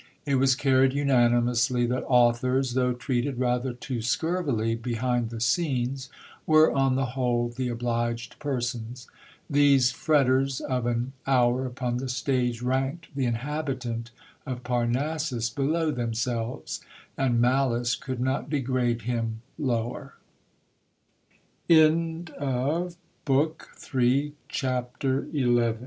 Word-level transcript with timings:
It 0.25 0.33
was 0.33 0.55
carried 0.55 0.93
unanimously 0.93 1.85
that 1.85 2.03
authors, 2.07 2.73
though 2.73 2.91
treated 2.93 3.37
rather 3.37 3.71
too 3.71 3.99
scurvily 4.01 4.73
be 4.73 4.95
hind 4.95 5.29
the 5.29 5.39
scenes, 5.39 6.09
were 6.47 6.71
on 6.73 6.95
the 6.95 7.11
whole 7.13 7.49
the 7.49 7.67
obliged 7.69 8.39
persons. 8.39 9.05
These 9.47 9.91
fretters 9.91 10.59
of 10.59 10.87
an 10.87 11.13
hour 11.27 11.67
upon 11.67 11.97
the 11.97 12.09
stage 12.09 12.63
ranked 12.63 13.09
the 13.15 13.25
inhabitant 13.25 14.09
of 14.43 14.63
Parnassus 14.63 15.51
below 15.51 15.91
themselves; 15.91 16.81
and 17.15 17.39
malice 17.39 17.93
could 17.95 18.19
not 18.19 18.49
degrade 18.49 19.03